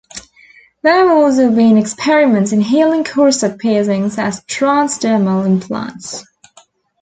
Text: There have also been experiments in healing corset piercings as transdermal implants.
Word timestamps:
There 0.81 0.95
have 1.05 1.15
also 1.15 1.51
been 1.51 1.77
experiments 1.77 2.53
in 2.53 2.61
healing 2.61 3.03
corset 3.03 3.59
piercings 3.59 4.17
as 4.17 4.41
transdermal 4.45 5.45
implants. 5.45 6.23